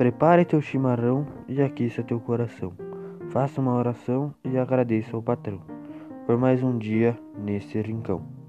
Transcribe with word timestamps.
Prepare 0.00 0.46
teu 0.46 0.62
chimarrão 0.62 1.26
e 1.46 1.60
aqueça 1.60 2.02
teu 2.02 2.18
coração. 2.18 2.72
Faça 3.28 3.60
uma 3.60 3.74
oração 3.74 4.34
e 4.42 4.56
agradeça 4.56 5.14
ao 5.14 5.22
patrão 5.22 5.60
por 6.24 6.38
mais 6.38 6.62
um 6.62 6.78
dia 6.78 7.18
nesse 7.36 7.78
rincão. 7.82 8.39